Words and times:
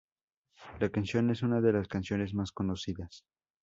La 0.79 0.89
canción 0.89 1.29
es 1.29 1.43
una 1.43 1.61
de 1.61 1.73
sus 1.77 1.87
canciones 1.87 2.33
más 2.33 2.51
conocidas. 2.51 3.23